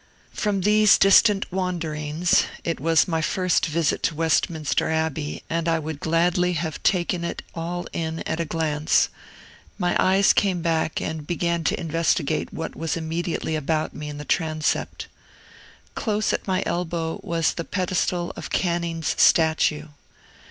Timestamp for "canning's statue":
18.49-19.89